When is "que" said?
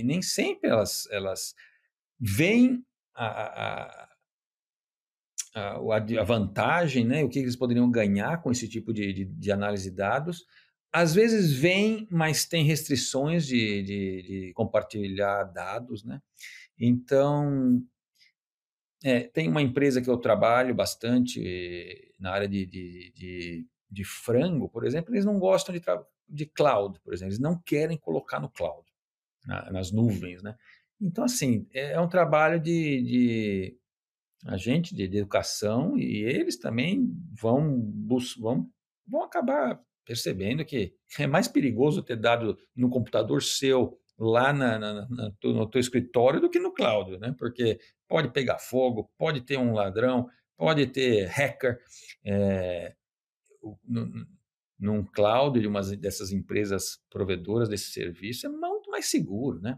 7.28-7.38, 20.00-20.08, 40.64-40.94, 46.48-46.58